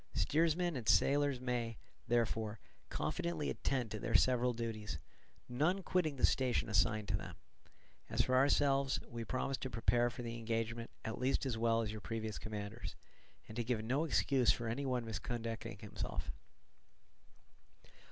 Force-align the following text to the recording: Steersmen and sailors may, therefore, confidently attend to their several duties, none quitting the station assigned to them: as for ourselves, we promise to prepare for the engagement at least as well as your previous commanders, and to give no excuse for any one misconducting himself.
Steersmen 0.15 0.75
and 0.75 0.89
sailors 0.89 1.39
may, 1.39 1.77
therefore, 2.07 2.59
confidently 2.89 3.51
attend 3.51 3.91
to 3.91 3.99
their 3.99 4.15
several 4.15 4.51
duties, 4.51 4.97
none 5.47 5.83
quitting 5.83 6.15
the 6.15 6.25
station 6.25 6.69
assigned 6.69 7.07
to 7.09 7.15
them: 7.15 7.35
as 8.09 8.21
for 8.23 8.33
ourselves, 8.35 8.99
we 9.07 9.23
promise 9.23 9.57
to 9.57 9.69
prepare 9.69 10.09
for 10.09 10.23
the 10.23 10.39
engagement 10.39 10.89
at 11.05 11.19
least 11.19 11.45
as 11.45 11.55
well 11.55 11.83
as 11.83 11.91
your 11.91 12.01
previous 12.01 12.39
commanders, 12.39 12.95
and 13.47 13.55
to 13.57 13.63
give 13.63 13.83
no 13.83 14.03
excuse 14.03 14.51
for 14.51 14.67
any 14.67 14.87
one 14.87 15.05
misconducting 15.05 15.79
himself. 15.81 16.31